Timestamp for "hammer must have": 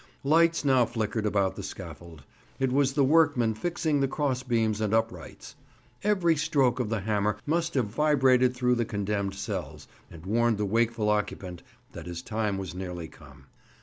7.01-7.85